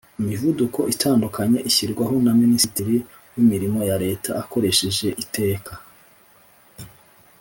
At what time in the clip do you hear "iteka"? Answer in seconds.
5.23-5.73